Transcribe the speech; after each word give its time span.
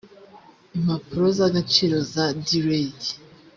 impapuro 0.77 1.25
z 1.37 1.39
agaciro 1.47 1.97
za 2.13 2.25
d 2.43 2.45
reit 2.65 3.01